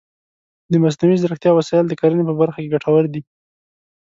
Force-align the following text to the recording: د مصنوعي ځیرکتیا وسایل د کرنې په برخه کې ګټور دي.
د 0.71 0.73
مصنوعي 0.83 1.17
ځیرکتیا 1.21 1.51
وسایل 1.55 1.85
د 1.87 1.93
کرنې 2.01 2.23
په 2.27 2.33
برخه 2.41 2.59
کې 2.61 2.71
ګټور 2.73 3.03
دي. 3.13 3.21